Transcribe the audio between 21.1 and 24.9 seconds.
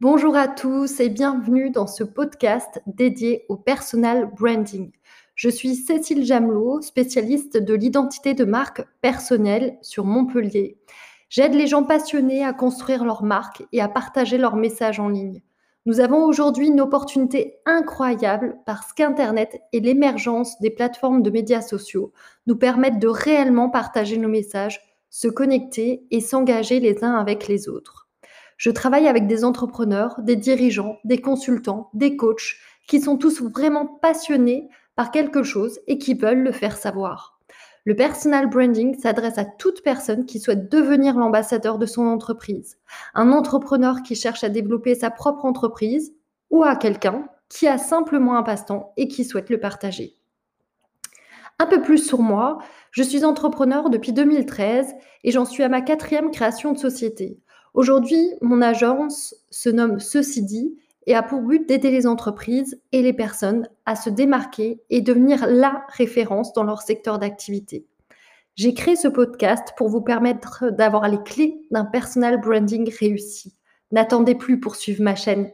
de médias sociaux nous permettent de réellement partager nos messages,